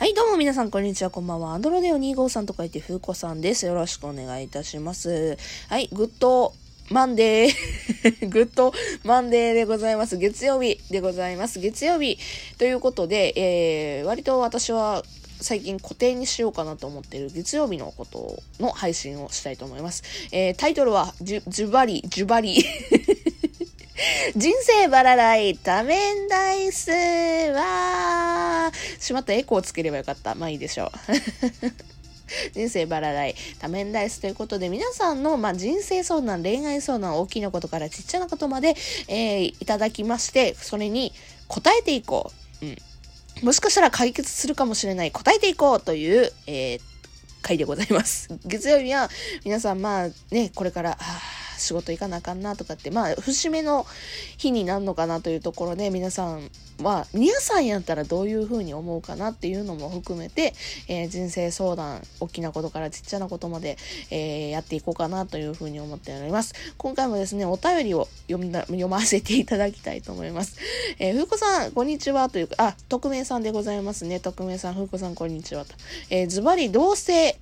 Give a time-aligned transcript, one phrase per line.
[0.00, 1.52] はい、どうも皆さん、こんにちは、こんばんは。
[1.52, 3.66] アンドロデオ2号さんと書いて、ふうこさんです。
[3.66, 5.36] よろしくお願いいたします。
[5.68, 10.16] はい、 Good Monday。Good Monday でございます。
[10.16, 11.60] 月曜日でございます。
[11.60, 12.18] 月曜日
[12.56, 15.04] ということで、えー、割と私は
[15.42, 20.02] 最近固定にしようかなと思っている月曜日のことの配信をしたいと思います。
[20.32, 22.64] えー、タイトルは、ジュ、ジュバリ、ジュバリ。
[24.36, 30.34] 人生バラライ多面ダイスは、しまったエコーつければよかった。
[30.34, 30.90] まあいいでしょう。
[32.52, 38.76] 人生バラライ多面ダイスということで皆さんの、まあ、人生相談恋愛相談大きなことからちっちゃなことまで、
[39.08, 41.12] えー、いただきましてそれに
[41.48, 42.30] 答えていこ
[42.62, 42.76] う、うん、
[43.42, 46.80] もしかしたら解決するかもしれない答えていこうという、えー、
[47.42, 49.10] 回でございます月曜日は
[49.44, 50.98] 皆さんまあねこれから
[51.60, 53.86] 仕事行かなあかんなとかってまあ節目の
[54.36, 56.50] 日になるのかなというところで皆さん
[56.82, 60.54] は皆さんやったらどういうふうに思うかなっていうのも含めて、
[60.88, 63.76] えー、人生相談大きなことからちっちゃなことまで、
[64.10, 66.54] えー、やっていこうかなというふうに思っております。
[66.78, 70.56] 今回もですねお便りを読んだ読ませていただきたいと思います。
[70.98, 74.18] えー、ふうこさんこんにちはというかあ匿名さんでございますね。
[74.18, 75.74] 匿名さんふうこさんこんにちはと、
[76.08, 77.34] えー、ズバリ同棲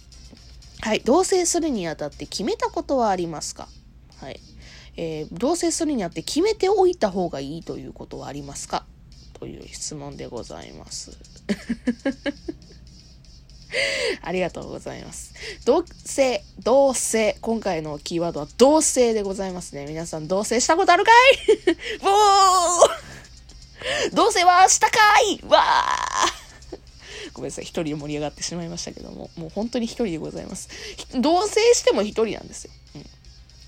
[0.81, 3.69] はい同棲するにあたって決めたことはありますか？
[4.21, 4.41] はい。
[4.97, 8.85] えー、同棲するにあって決めておいた方がいいということはありますか？
[9.39, 11.17] という質問でございます。
[14.23, 15.35] ありがとうございます。
[15.65, 17.37] 同棲、同棲。
[17.41, 19.87] 今回のキーワードは同棲でございますね。
[19.87, 21.15] 皆さん同棲したことあるかい？
[22.03, 22.11] ボー
[24.15, 24.99] 同棲はしたか
[25.31, 25.41] い？
[25.47, 26.79] わー
[27.35, 27.65] ごめんなさい。
[27.65, 30.69] 一人で盛り上がってしまいましたけども、もう本当に一人でございます。
[31.21, 32.73] 同棲しても一人なんですよ。
[32.97, 33.05] うん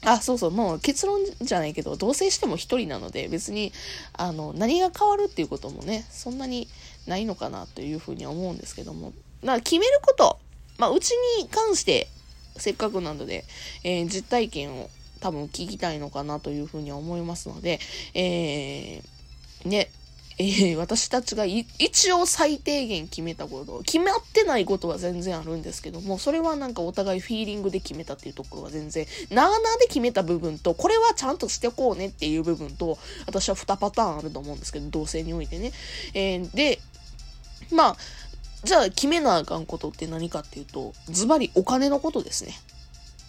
[0.04, 3.72] あ、そうそう、もう結論じゃないけど、同棲しても一人なので、別に、
[4.14, 6.68] あの、何が変わるっていうこともね、そんなに
[7.06, 9.12] ないのかなというふうに思うんですけども、
[9.42, 10.38] だから決めること、
[10.78, 12.08] まあ、うちに関して、
[12.56, 13.44] せっかくなので、
[13.84, 14.90] えー、実体験を
[15.20, 17.78] 多分聞きたいのかなというふうに思いますので、
[18.14, 19.90] えー、ね、
[20.40, 32.96] えー、私たちが一応最低限決めたこと、決まってないことは全然あるんですけども、それはなんかお互いフィーリングで決めたっていうところは全然、なあなあで決めた部分と、これはちゃんとしておこうねっていう部分と、
[33.26, 35.72] 私は2パターンあると思うんですけど、同性においてね。
[36.14, 36.80] えー、で、
[37.70, 37.96] まあ、
[38.64, 42.54] じゃあ決めなあかんことって何かっていうと、ズバリお金のことですね。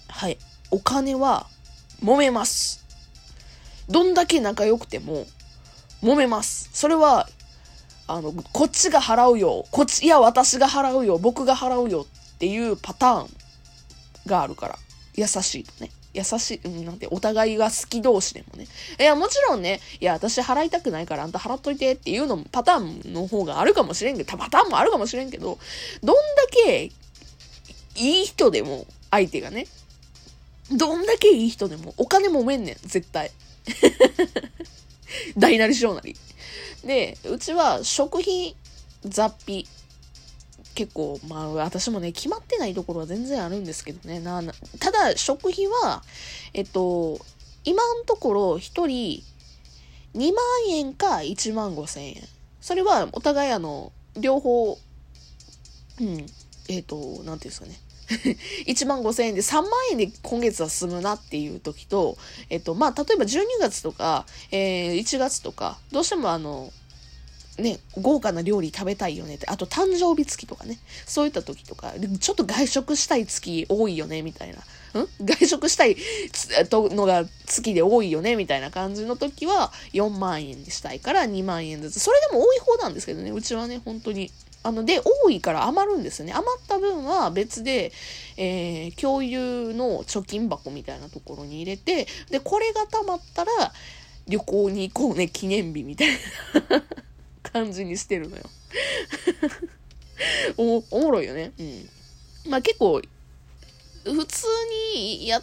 [0.08, 0.38] はい。
[0.72, 1.48] お金は
[2.02, 2.86] 揉めます。
[3.90, 5.26] どんだけ仲良くても、
[6.02, 6.70] 揉めます。
[6.74, 7.28] それは、
[8.08, 9.66] あの、こっちが払うよ。
[9.72, 11.18] こっち、いや、私が払うよ。
[11.18, 13.30] 僕が払うよっていうパターン
[14.26, 14.78] があるから。
[15.16, 15.92] 優しいとね。
[16.14, 18.68] 優しい、うん、なんて、お互いが好き同士でもね。
[19.00, 25.58] いや、もちろんね、いや、私払いたくないからあんた払っといてっていうのもパターンの方があるかもしれんけど、パターンもあるかもしれんけど、
[26.04, 26.22] どんだ
[26.66, 26.92] け
[27.96, 29.68] いい人でも、相手がね、
[30.72, 33.32] どんだけいい人でもお金もめんねん、絶対。
[35.38, 36.16] 大なり小なり。
[36.84, 38.56] で、うちは食費、
[39.06, 39.68] 雑費、
[40.76, 44.20] 結構、まあ私もね、決まってないところは全然あるんですけどね。
[44.20, 44.42] な
[44.80, 46.04] ただ、食費は、
[46.54, 47.20] えっと、
[47.64, 49.24] 今のところ一人
[50.16, 52.28] 2万円か1万5千円。
[52.59, 54.78] それはお互いあの、両方、
[56.00, 56.26] うん、
[56.70, 57.80] えっと、なんていうんですかね。
[58.68, 62.18] 1万5千円で3万円で今月は済むなっていう時と、
[62.50, 66.72] えっと、まあ、例えば12月とか、えー、1月とか、どうしてもあの、
[67.58, 74.58] ね、豪華な料理食べたいよねって、あと誕生日月とかね、そういった時とか、ちょっと外食したい月多いよね、みたいな。
[75.02, 75.08] ん？
[75.24, 75.96] 外食したい
[76.70, 82.00] のが月で多いよね、みたいな感じの時は、4万円にしたいから2万円ずつ。
[82.00, 84.32] それでも多い方なんですけどね、うちはね、本当に。
[84.64, 86.34] あの、で、多いから余るんですよね。
[86.34, 87.92] 余った分は別で、
[88.38, 93.52] えー、共有の貯金箱みたいなところに入れて、で、これが貯まったら、
[94.28, 96.10] 旅行に行こうね、記念日みたい
[96.70, 96.84] な
[97.42, 98.44] 感じにしてるのよ
[100.58, 100.84] お。
[100.91, 101.52] おもろいよね。
[101.58, 101.90] うん。
[102.50, 103.02] まあ結構、
[104.03, 104.47] 普通
[104.96, 105.41] にや、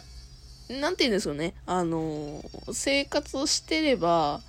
[0.69, 1.53] なんて言うんですよね。
[1.65, 4.41] あの、生活してれば、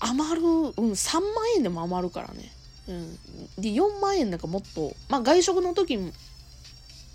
[0.00, 2.50] 余る、うん、3万円でも余るからね。
[2.88, 3.16] うん。
[3.58, 5.98] で、4万円なんかもっと、まあ外食の時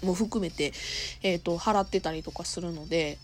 [0.03, 0.73] も含めて、
[1.23, 3.17] えっ、ー、と、払ってたりとかするので、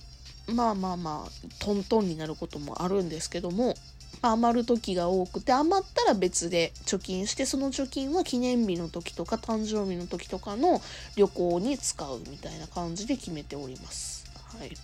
[0.47, 3.75] まあまあまあ、トントンになることもあるんですけども、
[4.21, 10.81] 余る時が多くて、余ったら別で貯金して、その貯金は記念日の時とか誕生日の時とかの
[11.15, 14.25] 旅行に使うみたいな感じで決めております。
[14.57, 14.75] はい。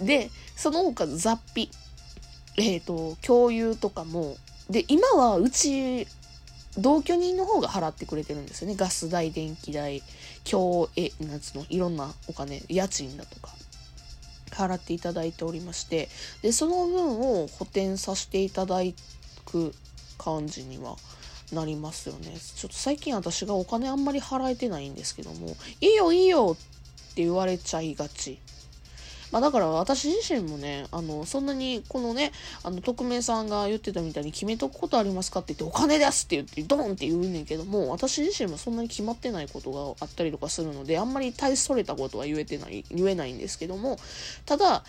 [0.04, 1.70] で、その他雑費。
[2.58, 4.36] えっ、ー、と、共有とかも、
[4.70, 6.06] で、今はうち
[6.78, 8.76] 同居人の方が払ってくれてるんですよね。
[8.76, 10.02] ガス代、電気代、
[10.50, 13.50] 今日、え、なんつうの、いろんなお金、家賃だとか。
[14.56, 16.08] 払っていただいておりまして
[16.42, 18.78] でその分を補填させていただ
[19.44, 19.74] く
[20.18, 20.96] 感じには
[21.52, 28.40] なりますよねちょっと最近私がお金あんまり払えてないんですけどもいいよいいよって言われちゃいがち
[29.32, 32.32] まあ、だから私自身もね、あの、そんなに、このね、
[32.62, 43.98] あの、匿名さんが言ってたみたいに決めとくことありますかって言って、お金ですって言って、ドンって言うねんけども、私自身もそんなに決まってないことがあったりとかするので、あんまり大それたことは言えてない、言えないんですけども、
[44.44, 44.84] ただ、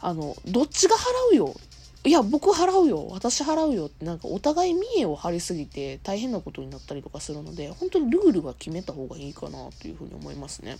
[0.00, 1.54] あの、どっちが払うよ？
[2.04, 3.08] いや、僕払うよ。
[3.10, 10.78] 私払うよって、なんかお互い見栄を張りすぎて大変なことになったりとかするので、本当にルールは決めた方がいいかなというふうに思いますね。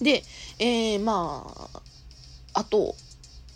[0.00, 0.22] で、
[0.58, 1.80] えー、まあ、
[2.54, 2.94] あと、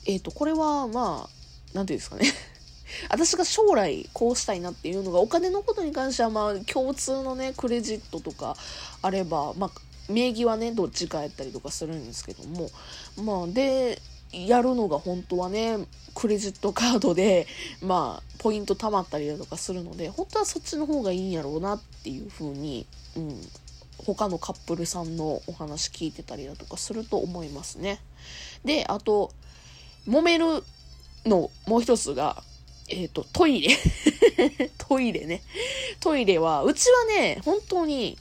[0.06, 2.33] えっ、ー、と、これは、まあ、なんていうんですかね。
[3.11, 8.56] 私が将来こうしたいなっていうのが、お金のことに関しては、まあ、共通のね、クレジットとか
[9.03, 9.71] あれば、まあ、
[10.12, 12.71] 名義はね、どっちかやったりとかするんですけども、
[13.17, 14.00] まあ、で、
[14.32, 15.79] やるのが本当はね、
[16.15, 17.47] クレジットカードで、
[17.82, 22.87] まあ、ポイント貯まったりだとかするので、本当はそっちの方がいいんやろうなっていう風に、
[23.17, 23.41] うん、
[23.98, 27.98] 他のカップルさんのお話聞いてたりだとかすると思いますね。
[28.64, 29.32] で、あと、
[30.06, 30.62] 揉める
[31.25, 32.43] のもう一つが、
[32.88, 33.76] えっ、ー、と、トイレ。
[34.78, 35.43] トイレね。
[36.00, 38.16] トイレは、うちはね、本当に、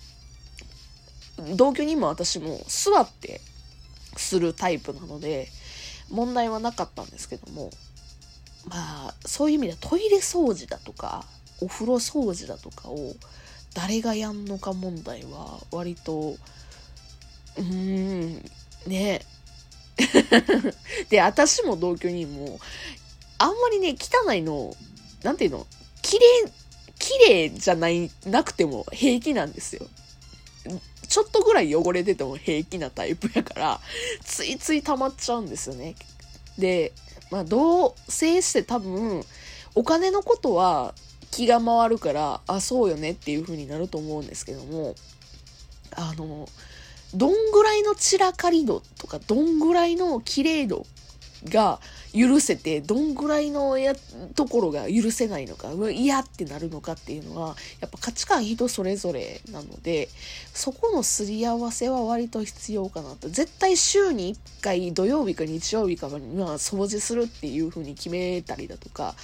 [1.55, 3.41] 同居にも私も座って
[4.15, 5.49] するタイプなので、
[6.09, 7.69] 問題はなかったんですけども、
[8.67, 11.25] まあ、そういう意味ではトイレ掃除だとか、
[11.61, 13.13] お風呂掃除だとかを、
[13.75, 16.35] 誰がやんのか問題は割と
[17.57, 18.51] うーん
[18.87, 19.21] ね。
[21.09, 22.59] で私も同居人も
[23.37, 24.75] あんまりね汚いの
[25.23, 25.67] なんていうの
[26.01, 26.51] 綺麗
[26.99, 29.85] 綺麗じゃないなくても平気なんですよ。
[31.07, 33.79] ちょっとぐらい汚れてても平気なタイプやから
[34.23, 35.95] ついつい溜まっちゃうんですよね。
[36.57, 36.93] で
[37.29, 39.23] まあ同棲して多分
[39.75, 40.95] お金のことは
[41.31, 44.95] 気が回るから、あ、そうよねっていう風になると思うんですけども、
[45.95, 46.47] あの、
[47.13, 50.85] どんぐらいの散らかり度とか、どんぐらいの綺麗度
[51.45, 51.79] が
[52.15, 53.93] 許せて、どんぐらいのや
[54.35, 60.07] ところが許せないのか、嫌ってなるのかっていうのは、やっぱ価値観人それぞれなので、
[60.53, 63.29] そこのすり合わせは割と必要かなと。
[63.29, 69.15] 絶対週に1回土曜日か日曜日かには掃除するっていう風に決めたりだとか、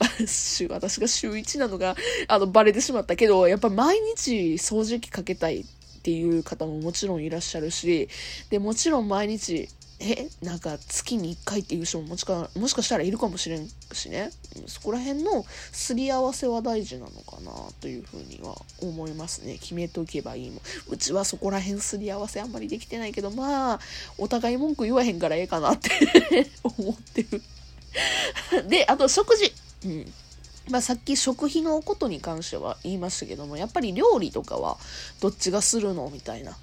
[0.00, 0.66] 私
[1.00, 1.94] が週1なのが、
[2.26, 5.60] あの、バレてしまったけど、やっぱ毎日掃除機かけたい
[6.00, 8.08] っていう方ももちろんいらっしゃるし、
[8.48, 9.68] で、もちろん毎日、
[10.02, 14.30] えなんか月に1回っていう人ももしかもしかしたらいるかもしれんしね。
[14.66, 19.58] そこら辺のすり合わせは大事なのかなというふうには思いますね。
[19.58, 23.80] 決めておけばいいもうちはそこら辺すり合わせあんまりできてないけどまあ
[24.16, 25.90] お互い文句言わへんからええかなって
[26.64, 27.42] 思ってる。
[28.68, 29.52] であと食事。
[29.84, 30.12] うん。
[30.70, 34.78] まあ、さっき食費のことに関しては言いましたけどもやっぱり料理とかは
[35.20, 36.56] どっちがするのみたいな。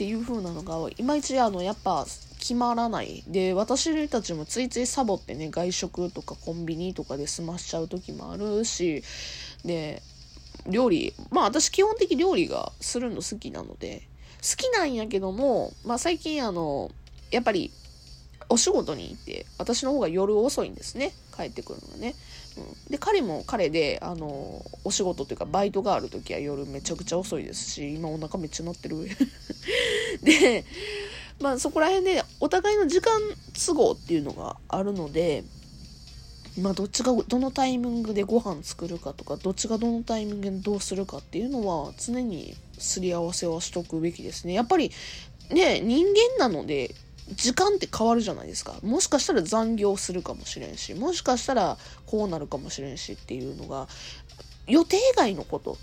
[0.00, 2.06] っていう風なのがいまいちあのやっぱ
[2.38, 3.22] 決まらない。
[3.26, 9.02] で私たちもついついサボってね外食とかコンビニとかで済ましちゃう時もあるし
[9.62, 10.02] で
[10.66, 16.90] 料理まあ私基本的料理がするの好きなので好きなんやけどもまあ最近あの
[17.30, 17.70] やっぱり
[18.50, 21.12] お仕事に行って、私の方が夜遅いんですね。
[21.34, 22.14] 帰ってくるのがね。
[22.58, 29.08] うん、で、彼も彼で、あの、お仕事というか、バイトがある時は夜めちゃくちゃ遅いですし、今お腹めっちゃ鳴ってる。
[30.22, 30.64] で、
[31.40, 33.20] まあそこら辺でお互いの時間
[33.66, 35.44] 都合っていうのがあるので、
[36.60, 44.54] まあどっちがどのタイミングでご飯作るかとか、どっちがどのタイミングでどうするかっていうのは常にすり合わせはしとくべきですね。
[44.54, 44.90] やっぱり
[45.50, 46.06] ね、人
[46.38, 46.94] 間なので、
[47.34, 48.74] 時間って変わるじゃないですか。
[48.82, 53.88] もしかしたら残業するかもしれんし、もしかしたらこうなるかもしれんしっていうのが、
[54.66, 55.78] 予定外のこと、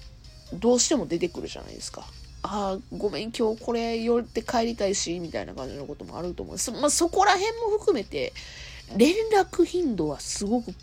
[0.54, 2.06] どうしても出てくるじゃないですか。
[2.44, 6.58] ああ、ごめん、今日これ寄って帰りたいし、みたいな感じのこともあると思う。
[6.58, 8.34] そ,、まあ、そこら辺も含めて、
[8.96, 10.74] 連絡頻度はすごく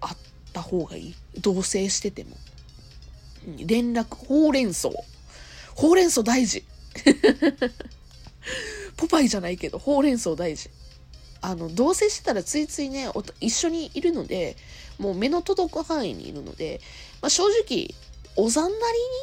[0.00, 0.16] あっ
[0.52, 1.14] た方がいい。
[1.40, 2.36] 同棲してても。
[3.66, 4.90] 連絡、ほうれん草。
[5.74, 6.64] ほうれん草大事。
[8.96, 10.70] ポパイじゃないけど、ほうれん草大事。
[11.40, 13.08] あの、同棲してたらついついね、
[13.40, 14.56] 一緒にいるので、
[14.98, 16.80] もう目の届く範囲にいるので、
[17.20, 17.94] まあ、正直、
[18.36, 18.74] おざんなり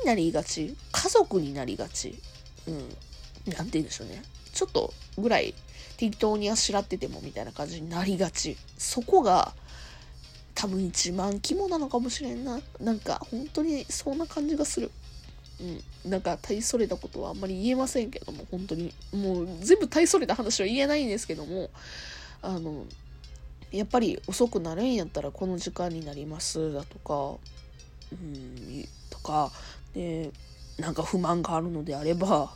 [0.02, 2.16] になりがち、家族になりがち、
[2.68, 4.24] うん、なんて言うんでしょうね。
[4.54, 5.54] ちょっとぐらい
[5.98, 8.58] 適当にあしらっててもみたいな感じになりがち。
[8.78, 9.54] そこが
[10.54, 12.62] 多分一番肝なのかもしれんな。
[12.80, 14.92] なんか本当にそんな感じがする。
[16.04, 16.12] うん。
[16.12, 18.94] なんか大それたことはあんまり言えませんけども、本当に。
[19.14, 21.70] もう全部大それた話は言えないんですけども、
[22.42, 22.86] あの、
[23.72, 27.40] やっぱり遅くなるんやったらこの時間になりますだとか、
[28.12, 29.52] うん、とか、
[29.94, 30.32] で、
[30.80, 32.52] なんか不満があるのであれば、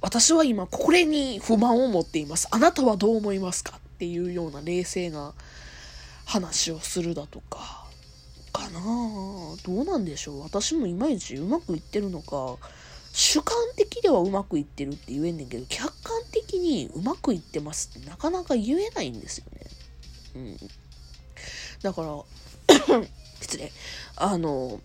[0.00, 2.48] 私は今これに不満を持っています。
[2.50, 3.76] あなたはどう思いますか？
[3.76, 5.34] っていうような冷静な
[6.24, 7.79] 話をするだとか、
[8.52, 12.56] かなどうなんでしょう私もいまいちうまくいってるのか、
[13.12, 19.60] 主観的ではうまくいってるって言えんねんけど、客観的にうまくいってますってなかなか言えないんですよね。
[20.36, 20.56] うん。
[21.82, 22.24] だから、
[23.40, 23.72] 失礼。
[24.16, 24.80] あの、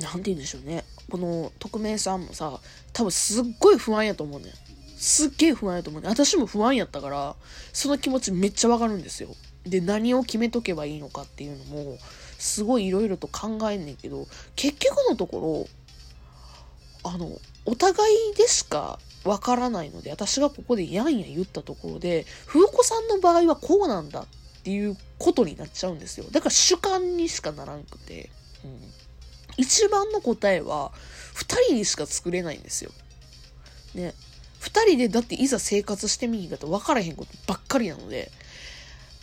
[0.00, 0.84] なんて言うんでしょうね。
[1.10, 2.60] この匿名さんもさ、
[2.92, 4.52] 多分すっごい不安やと思うねん。
[4.96, 6.10] すっげえ不安やと思うねん。
[6.10, 7.36] 私も不安やったから、
[7.72, 9.28] その気持ちめっちゃわかるんですよ。
[9.64, 11.98] で、何を決めとけばいいのかっていうのも、
[12.42, 15.68] すごいいろいろと考えんねんけど、結局のとこ
[17.04, 17.30] ろ、あの、
[17.64, 24.26] お互いでしかわからないので、私がここでやんや言ったところで、風子さんの場合はこうなんだっ
[24.64, 26.26] ていうことになっちゃうんですよ。
[26.32, 28.30] だから主観にしかならんくて。
[28.64, 28.92] うん
[29.58, 30.92] 一番の答えは、
[31.34, 32.90] 二人にしか作れないんですよ。
[33.94, 34.14] ね。
[34.58, 38.30] 二人でだっていざ生活してみにかと分からへんことばっかりなので、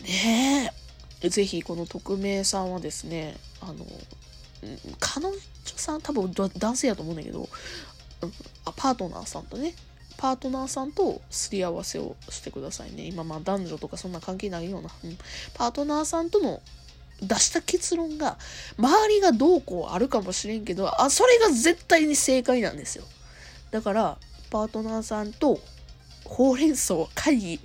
[0.02, 0.79] ねえ。
[1.28, 3.84] ぜひこの匿名さんはですね、あの、
[4.98, 7.48] 彼女さん多分男性やと思うんだけど、
[8.64, 9.74] あパートナーさんとね、
[10.16, 13.04] パートナーさんとすり合わせをしてくださいね。
[13.04, 14.90] 今まあ男女とかそんな関係ないような。
[15.04, 15.18] うん、
[15.54, 16.60] パートナーさんとの
[17.22, 18.38] 出した結論が、
[18.78, 23.04] 周りがどうこうあるかもしれんけど、あ、それが絶対に正解なんですよ。
[23.70, 24.18] だから、
[24.50, 25.60] パートナーさんと、
[26.24, 27.60] ほうれん草会議、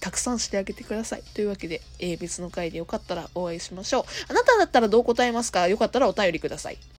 [0.00, 1.22] たくさんしてあげてください。
[1.34, 4.04] というわけで、えー、別の回でよかったらお会いしましょう。
[4.28, 5.68] あなただったらどう答えますか？
[5.68, 6.78] よかったらお便りください。